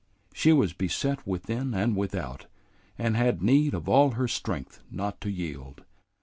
[0.33, 2.47] She was beset within and without,
[2.97, 5.83] and had need of all her strength not to yield.